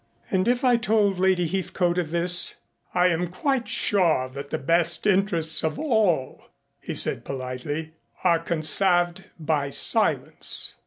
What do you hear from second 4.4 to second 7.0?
the best interests of all," he